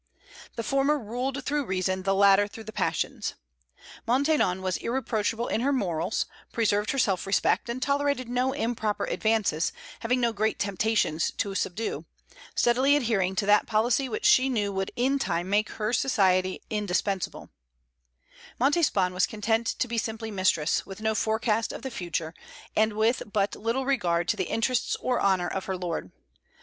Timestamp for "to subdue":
11.37-12.05